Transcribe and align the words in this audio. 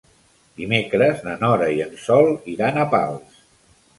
Dimecres 0.61 1.19
na 1.27 1.35
Nora 1.43 1.69
i 1.75 1.83
en 1.85 1.93
Sol 2.05 2.31
iran 2.55 2.83
a 2.85 2.89
Pals. 2.97 3.37